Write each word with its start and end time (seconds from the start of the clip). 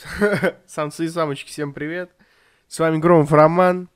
Самцы 0.66 1.04
и 1.04 1.08
самочки, 1.08 1.48
всем 1.48 1.72
привет. 1.72 2.10
С 2.68 2.78
вами 2.78 2.98
Громов 2.98 3.32
Роман. 3.32 3.88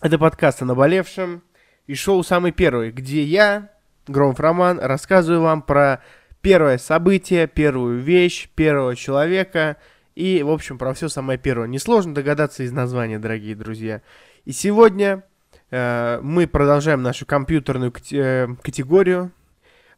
Это 0.00 0.18
подкаст 0.18 0.62
о 0.62 0.64
наболевшем. 0.64 1.42
И 1.86 1.94
шоу 1.94 2.22
«Самый 2.22 2.52
первый», 2.52 2.90
где 2.92 3.22
я, 3.22 3.70
Громов 4.06 4.40
Роман, 4.40 4.78
рассказываю 4.78 5.42
вам 5.42 5.62
про 5.62 6.02
первое 6.40 6.78
событие, 6.78 7.46
первую 7.46 7.98
вещь, 7.98 8.48
первого 8.54 8.96
человека 8.96 9.76
и, 10.14 10.42
в 10.42 10.50
общем, 10.50 10.78
про 10.78 10.94
все 10.94 11.08
самое 11.08 11.38
первое. 11.38 11.68
Несложно 11.68 12.14
догадаться 12.14 12.62
из 12.62 12.72
названия, 12.72 13.18
дорогие 13.18 13.54
друзья. 13.54 14.02
И 14.44 14.52
сегодня 14.52 15.24
э, 15.70 16.20
мы 16.22 16.46
продолжаем 16.46 17.02
нашу 17.02 17.26
компьютерную 17.26 17.92
э, 18.12 18.48
категорию, 18.62 19.32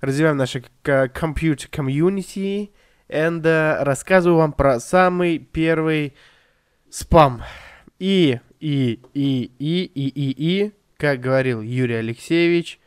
развиваем 0.00 0.38
наше 0.38 0.64
компьютер 0.82 1.68
комьюнити, 1.70 2.72
and 3.10 3.42
uh, 3.42 3.84
рассказываю 3.84 4.38
вам 4.38 4.52
про 4.52 4.80
самый 4.80 5.38
первый 5.38 6.14
спам. 6.88 7.42
И, 7.98 8.40
и, 8.60 9.00
и, 9.14 9.50
и, 9.58 9.84
и, 9.84 10.08
и, 10.08 10.34
и, 10.38 10.72
как 10.96 11.20
говорил 11.20 11.60
Юрий 11.60 11.96
Алексеевич, 11.96 12.80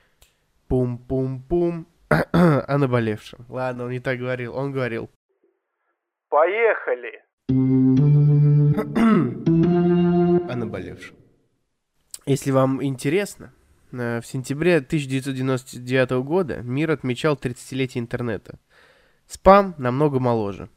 пум-пум-пум, 0.67 1.85
о 2.09 2.77
наболевшем. 2.77 3.45
Ладно, 3.49 3.85
он 3.85 3.91
не 3.91 3.99
так 3.99 4.17
говорил, 4.17 4.55
он 4.55 4.71
говорил. 4.71 5.09
Поехали! 6.29 7.21
о 10.49 10.55
наболевшем. 10.55 11.15
Если 12.25 12.51
вам 12.51 12.81
интересно, 12.83 13.53
э, 13.91 14.21
в 14.21 14.25
сентябре 14.25 14.77
1999 14.77 16.11
года 16.23 16.61
мир 16.61 16.91
отмечал 16.91 17.35
30-летие 17.35 17.99
интернета– 17.99 18.57
Спам 19.27 19.75
намного 19.77 20.19
моложе. 20.19 20.69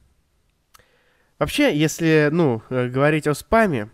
Вообще, 1.39 1.77
если, 1.77 2.31
ну, 2.33 2.63
э, 2.71 2.89
говорить 2.89 3.27
о 3.27 3.35
спаме, 3.35 3.91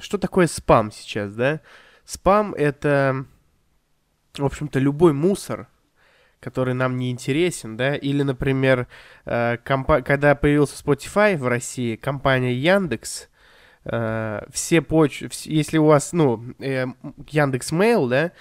что 0.00 0.18
такое 0.18 0.46
спам 0.46 0.92
сейчас, 0.92 1.34
да? 1.34 1.60
Спам— 2.04 2.54
это, 2.56 3.24
в 4.36 4.44
общем-то, 4.44 4.78
любой 4.78 5.12
мусор, 5.14 5.68
который 6.40 6.74
нам 6.74 6.98
не 6.98 7.10
интересен, 7.10 7.76
да? 7.76 7.96
Или, 7.96 8.22
например, 8.22 8.86
э, 9.24 9.56
компа- 9.64 10.02
когда 10.02 10.34
появился 10.34 10.82
Spotify 10.84 11.38
в 11.38 11.48
России, 11.48 11.96
компания 11.96 12.52
Яндекс, 12.52 13.30
э, 13.86 14.42
все 14.52 14.82
поч... 14.82 15.22
если 15.46 15.78
у 15.78 15.86
вас, 15.86 16.12
ну, 16.12 16.54
Яндекс 16.58 17.72
Mail, 17.72 18.08
да, 18.08 18.32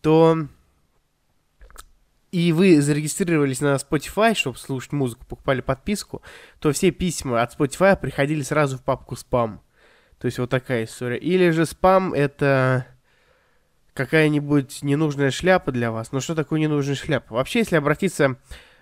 то 0.00 0.46
и 2.32 2.52
вы 2.52 2.80
зарегистрировались 2.80 3.60
на 3.60 3.74
Spotify, 3.74 4.34
чтобы 4.34 4.56
слушать 4.56 4.92
музыку, 4.92 5.24
покупали 5.26 5.60
подписку, 5.60 6.22
то 6.60 6.72
все 6.72 6.90
письма 6.90 7.42
от 7.42 7.58
Spotify 7.58 7.98
приходили 7.98 8.42
сразу 8.42 8.78
в 8.78 8.82
папку 8.82 9.16
спам. 9.16 9.60
То 10.18 10.26
есть 10.26 10.38
вот 10.38 10.50
такая 10.50 10.84
история. 10.84 11.16
Или 11.16 11.50
же 11.50 11.66
спам 11.66 12.12
это 12.12 12.86
какая-нибудь 13.94 14.82
ненужная 14.82 15.30
шляпа 15.30 15.72
для 15.72 15.90
вас. 15.90 16.12
Но 16.12 16.20
что 16.20 16.34
такое 16.34 16.60
ненужная 16.60 16.94
шляпа? 16.94 17.34
Вообще, 17.34 17.60
если 17.60 17.76
обратиться 17.76 18.36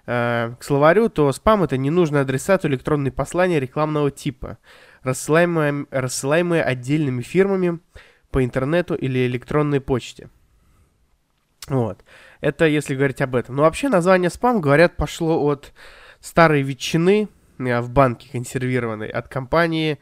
э, 0.07 0.55
к 0.59 0.63
словарю, 0.63 1.09
то 1.09 1.33
спам 1.33 1.63
это 1.63 1.77
ненужный 1.77 2.21
адресату 2.21 2.69
электронные 2.69 3.13
послания 3.13 3.61
рекламного 3.61 4.11
типа, 4.11 4.59
рассылаемые, 5.03 5.87
рассылаемые 5.91 6.63
отдельными 6.63 7.23
фирмами 7.23 7.81
по 8.31 8.45
интернету 8.45 8.95
или 8.95 9.27
электронной 9.27 9.81
почте. 9.81 10.29
Вот. 11.69 12.05
Это 12.41 12.67
если 12.67 12.95
говорить 12.95 13.21
об 13.21 13.35
этом. 13.35 13.57
Но 13.57 13.63
вообще 13.63 13.89
название 13.89 14.31
спам, 14.31 14.61
говорят, 14.61 14.97
пошло 14.97 15.45
от 15.45 15.73
старой 16.21 16.63
ветчины 16.63 17.29
э, 17.59 17.81
в 17.81 17.91
банке 17.91 18.29
консервированной, 18.31 19.09
от 19.09 19.29
компании 19.29 19.99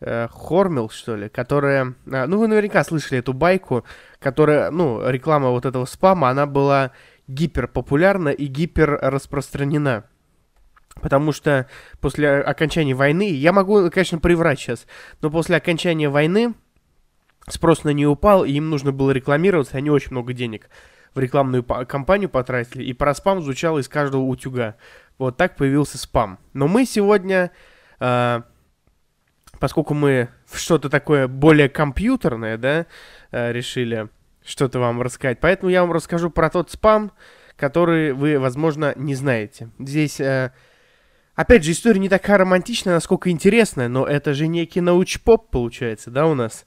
э, 0.00 0.28
Хормил, 0.30 0.90
что 0.90 1.16
ли, 1.16 1.28
которая... 1.28 1.94
Э, 2.06 2.26
ну, 2.26 2.38
вы 2.38 2.48
наверняка 2.48 2.82
слышали 2.84 3.20
эту 3.20 3.32
байку, 3.32 3.84
которая, 4.18 4.70
ну, 4.70 5.08
реклама 5.08 5.50
вот 5.50 5.66
этого 5.66 5.84
спама, 5.84 6.30
она 6.30 6.46
была 6.46 6.92
гиперпопулярна 7.28 8.30
и 8.30 8.46
гипер 8.46 8.98
распространена. 9.02 10.04
Потому 11.00 11.32
что 11.32 11.68
после 12.00 12.40
окончания 12.40 12.94
войны, 12.94 13.30
я 13.30 13.52
могу, 13.52 13.90
конечно, 13.90 14.18
приврать 14.18 14.58
сейчас, 14.58 14.86
но 15.20 15.30
после 15.30 15.56
окончания 15.56 16.08
войны 16.08 16.54
спрос 17.48 17.84
на 17.84 17.90
нее 17.90 18.08
упал, 18.08 18.46
и 18.46 18.52
им 18.52 18.70
нужно 18.70 18.92
было 18.92 19.10
рекламироваться, 19.10 19.76
они 19.76 19.90
очень 19.90 20.12
много 20.12 20.32
денег 20.32 20.70
в 21.16 21.18
рекламную 21.18 21.64
кампанию 21.64 22.28
потратили, 22.28 22.84
и 22.84 22.92
про 22.92 23.14
спам 23.14 23.42
звучало 23.42 23.78
из 23.78 23.88
каждого 23.88 24.22
утюга. 24.22 24.76
Вот 25.18 25.36
так 25.36 25.56
появился 25.56 25.96
спам. 25.98 26.38
Но 26.52 26.68
мы 26.68 26.84
сегодня, 26.84 27.50
э, 27.98 28.42
поскольку 29.58 29.94
мы 29.94 30.28
что-то 30.52 30.90
такое 30.90 31.26
более 31.26 31.70
компьютерное, 31.70 32.58
да, 32.58 32.86
э, 33.32 33.52
решили 33.52 34.10
что-то 34.44 34.78
вам 34.78 35.00
рассказать, 35.00 35.40
поэтому 35.40 35.70
я 35.70 35.80
вам 35.80 35.92
расскажу 35.92 36.30
про 36.30 36.50
тот 36.50 36.70
спам, 36.70 37.12
который 37.56 38.12
вы, 38.12 38.38
возможно, 38.38 38.92
не 38.96 39.14
знаете. 39.14 39.70
Здесь... 39.78 40.20
Э, 40.20 40.52
Опять 41.34 41.64
же, 41.64 41.72
история 41.72 42.00
не 42.00 42.08
такая 42.08 42.38
романтичная, 42.38 42.94
насколько 42.94 43.28
интересная, 43.28 43.88
но 43.88 44.06
это 44.06 44.32
же 44.32 44.46
некий 44.46 44.80
научпоп 44.80 45.50
получается, 45.50 46.10
да, 46.10 46.26
у 46.26 46.34
нас. 46.34 46.64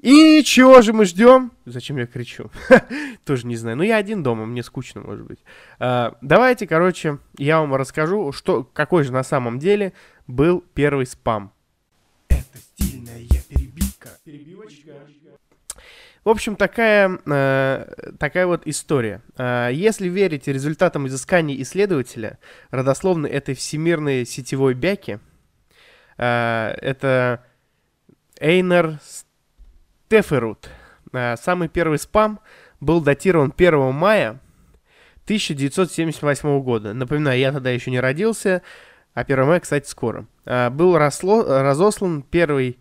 И 0.00 0.42
чего 0.44 0.80
же 0.80 0.94
мы 0.94 1.04
ждем? 1.04 1.52
Зачем 1.66 1.98
я 1.98 2.06
кричу? 2.06 2.50
Тоже 3.24 3.46
не 3.46 3.56
знаю. 3.56 3.76
Ну, 3.76 3.82
я 3.82 3.96
один 3.96 4.22
дома, 4.22 4.46
мне 4.46 4.62
скучно, 4.62 5.02
может 5.02 5.26
быть. 5.26 5.40
А, 5.78 6.16
давайте, 6.22 6.66
короче, 6.66 7.18
я 7.36 7.60
вам 7.60 7.74
расскажу, 7.74 8.32
что, 8.32 8.64
какой 8.64 9.04
же 9.04 9.12
на 9.12 9.22
самом 9.22 9.58
деле 9.58 9.92
был 10.26 10.64
первый 10.72 11.04
спам. 11.04 11.52
Это 12.28 12.58
стильная 12.58 13.20
перебивка. 13.48 14.08
Перебивочка. 14.24 14.92
В 16.24 16.28
общем, 16.28 16.56
такая, 16.56 17.18
э, 17.26 18.12
такая 18.18 18.46
вот 18.46 18.66
история. 18.66 19.22
Э, 19.36 19.70
если 19.72 20.08
верить 20.08 20.48
результатам 20.48 21.06
изысканий 21.08 21.60
исследователя, 21.62 22.38
родословной 22.70 23.30
этой 23.30 23.54
всемирной 23.54 24.26
сетевой 24.26 24.74
бяки, 24.74 25.18
э, 26.18 26.74
это 26.80 27.44
Эйнер 28.38 28.98
Теферут. 30.10 30.68
Э, 31.12 31.36
самый 31.36 31.68
первый 31.68 31.98
спам 31.98 32.40
был 32.80 33.00
датирован 33.00 33.54
1 33.56 33.92
мая 33.92 34.40
1978 35.24 36.60
года. 36.62 36.92
Напоминаю, 36.92 37.38
я 37.38 37.52
тогда 37.52 37.70
еще 37.70 37.92
не 37.92 38.00
родился, 38.00 38.62
а 39.14 39.20
1 39.20 39.46
мая, 39.46 39.60
кстати, 39.60 39.88
скоро. 39.88 40.26
Э, 40.46 40.68
был 40.68 40.98
росло, 40.98 41.44
разослан 41.62 42.22
первый 42.22 42.80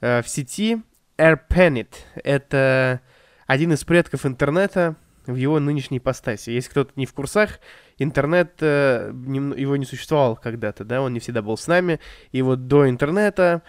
э, 0.00 0.22
в 0.22 0.28
сети 0.28 0.80
AirPanet. 1.18 1.88
Это 2.22 3.00
один 3.48 3.72
из 3.72 3.82
предков 3.82 4.24
интернета 4.24 4.94
в 5.26 5.34
его 5.34 5.58
нынешней 5.58 5.98
ипостаси. 5.98 6.50
Если 6.50 6.70
кто-то 6.70 6.92
не 6.94 7.06
в 7.06 7.12
курсах, 7.12 7.58
интернет, 7.98 8.62
его 8.62 9.76
не 9.76 9.84
существовал 9.84 10.36
когда-то, 10.36 10.84
да, 10.84 11.02
он 11.02 11.12
не 11.12 11.18
всегда 11.18 11.42
был 11.42 11.58
с 11.58 11.66
нами. 11.66 11.98
И 12.30 12.40
вот 12.40 12.68
до 12.68 12.88
интернета 12.88 13.62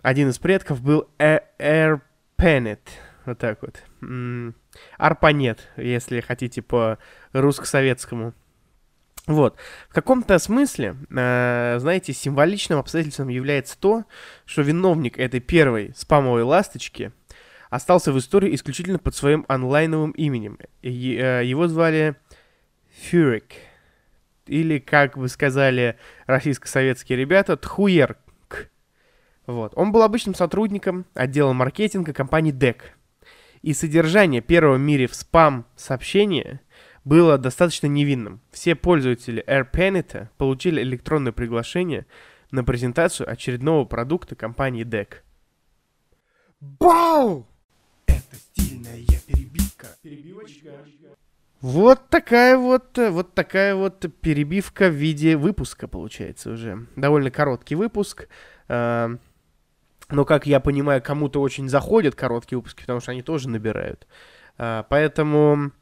один 0.00 0.30
из 0.30 0.38
предков 0.38 0.80
был 0.80 1.08
AirPanet 1.18 2.02
Пенет. 2.42 2.80
Вот 3.24 3.38
так 3.38 3.60
вот. 3.62 3.84
Арпанет, 4.98 5.68
если 5.76 6.20
хотите 6.20 6.60
по 6.60 6.98
русско-советскому. 7.32 8.34
Вот. 9.28 9.56
В 9.88 9.94
каком-то 9.94 10.40
смысле, 10.40 10.96
э, 11.08 11.76
знаете, 11.78 12.12
символичным 12.12 12.80
обстоятельством 12.80 13.28
является 13.28 13.78
то, 13.78 14.04
что 14.44 14.62
виновник 14.62 15.20
этой 15.20 15.38
первой 15.38 15.92
спамовой 15.94 16.42
ласточки 16.42 17.12
остался 17.70 18.10
в 18.10 18.18
истории 18.18 18.52
исключительно 18.52 18.98
под 18.98 19.14
своим 19.14 19.44
онлайновым 19.46 20.10
именем. 20.10 20.58
Э, 20.82 21.42
его 21.44 21.68
звали 21.68 22.16
Фюрик. 22.90 23.52
Или, 24.48 24.80
как 24.80 25.16
бы 25.16 25.28
сказали 25.28 25.96
российско-советские 26.26 27.18
ребята, 27.18 27.56
Тхуерк. 27.56 28.18
Вот. 29.46 29.72
Он 29.76 29.92
был 29.92 30.02
обычным 30.02 30.34
сотрудником 30.34 31.06
отдела 31.14 31.52
маркетинга 31.52 32.12
компании 32.12 32.52
DEC. 32.52 32.76
И 33.62 33.74
содержание 33.74 34.40
первого 34.40 34.76
в 34.76 34.80
мире 34.80 35.06
в 35.06 35.14
спам 35.14 35.66
сообщения 35.76 36.60
было 37.04 37.38
достаточно 37.38 37.86
невинным. 37.86 38.40
Все 38.50 38.74
пользователи 38.74 39.44
AirPanet 39.46 40.28
получили 40.36 40.82
электронное 40.82 41.32
приглашение 41.32 42.06
на 42.50 42.64
презентацию 42.64 43.30
очередного 43.30 43.84
продукта 43.84 44.36
компании 44.36 44.84
DEC. 44.84 45.14
Бау! 46.60 47.46
Это 48.06 48.36
стильная 48.36 48.98
перебивка. 49.26 49.88
Перебивочка. 50.02 50.70
Вот 51.60 52.08
такая 52.08 52.58
вот, 52.58 52.98
вот 52.98 53.34
такая 53.34 53.76
вот 53.76 54.04
перебивка 54.20 54.88
в 54.88 54.94
виде 54.94 55.36
выпуска 55.36 55.86
получается 55.86 56.50
уже. 56.50 56.86
Довольно 56.96 57.30
короткий 57.30 57.76
выпуск. 57.76 58.28
Uh, 58.68 59.18
но, 60.12 60.24
как 60.24 60.46
я 60.46 60.60
понимаю, 60.60 61.02
кому-то 61.02 61.40
очень 61.40 61.68
заходят 61.68 62.14
короткие 62.14 62.58
выпуски, 62.58 62.82
потому 62.82 63.00
что 63.00 63.12
они 63.12 63.22
тоже 63.22 63.48
набирают. 63.48 64.06
А, 64.58 64.84
поэтому 64.88 65.72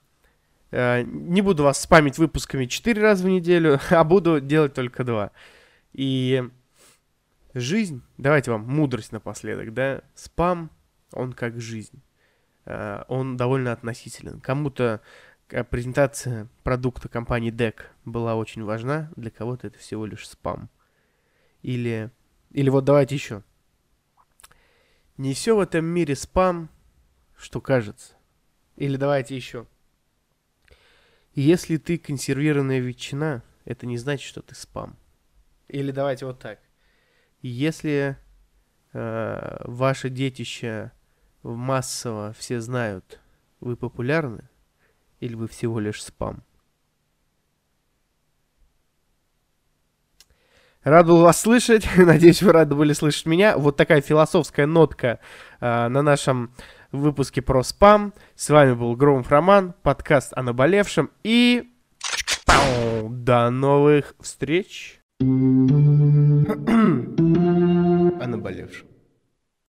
а, 0.73 1.03
не 1.03 1.43
буду 1.43 1.65
вас 1.65 1.81
спамить 1.81 2.19
выпусками 2.19 2.67
4 2.67 3.00
раза 3.00 3.25
в 3.25 3.29
неделю, 3.29 3.79
а 3.91 4.05
буду 4.05 4.41
делать 4.41 4.75
только 4.75 5.05
2. 5.05 5.31
И 5.93 6.49
жизнь, 7.55 8.03
давайте 8.19 8.50
вам 8.50 8.62
мудрость 8.62 9.12
напоследок, 9.12 9.75
да, 9.75 10.03
спам, 10.15 10.71
он 11.12 11.33
как 11.33 11.61
жизнь. 11.61 12.03
А, 12.67 13.05
он 13.09 13.37
довольно 13.37 13.73
относителен. 13.73 14.41
Кому-то 14.41 15.00
э, 15.49 15.65
презентация 15.65 16.49
продукта 16.62 17.09
компании 17.09 17.53
DEC 17.53 17.81
была 18.05 18.37
очень 18.37 18.62
важна, 18.62 19.11
для 19.17 19.31
кого-то 19.31 19.67
это 19.67 19.79
всего 19.79 20.06
лишь 20.06 20.29
спам. 20.29 20.69
Или, 21.62 22.11
или 22.53 22.71
вот 22.71 22.85
давайте 22.85 23.15
еще. 23.17 23.43
Не 25.21 25.35
все 25.35 25.55
в 25.55 25.61
этом 25.61 25.85
мире 25.85 26.17
спам, 26.17 26.71
что 27.37 27.61
кажется. 27.61 28.15
Или 28.77 28.97
давайте 28.97 29.37
еще. 29.37 29.67
Если 31.35 31.77
ты 31.77 31.99
консервированная 31.99 32.79
ветчина, 32.79 33.43
это 33.67 33.85
не 33.85 33.99
значит, 33.99 34.27
что 34.27 34.41
ты 34.41 34.55
спам. 34.55 34.97
Или 35.69 35.91
давайте 35.91 36.25
вот 36.25 36.39
так. 36.39 36.59
Если 37.43 38.17
э, 38.95 39.63
ваше 39.67 40.09
детище 40.09 40.91
массово 41.43 42.33
все 42.33 42.59
знают, 42.63 43.21
вы 43.61 43.77
популярны, 43.77 44.49
или 45.19 45.35
вы 45.35 45.49
всего 45.49 45.81
лишь 45.81 46.03
спам? 46.03 46.43
Рад 50.82 51.06
был 51.06 51.21
вас 51.21 51.38
слышать. 51.41 51.87
Надеюсь, 51.97 52.43
вы 52.43 52.53
рады 52.53 52.75
были 52.75 52.94
слышать 52.94 53.27
меня. 53.27 53.59
Вот 53.59 53.77
такая 53.77 54.00
философская 54.00 54.65
нотка 54.67 55.21
э, 55.61 55.88
на 55.88 56.00
нашем 56.00 56.55
выпуске 56.91 57.43
про 57.43 57.62
спам. 57.62 58.15
С 58.35 58.49
вами 58.49 58.73
был 58.73 58.97
Громов 58.97 59.29
Роман, 59.31 59.75
подкаст 59.82 60.32
о 60.35 60.43
наболевшем. 60.43 61.11
И 61.23 61.71
до 63.11 63.50
новых 63.50 64.15
встреч. 64.21 65.03
о 65.21 65.25
наболевшем. 68.26 68.90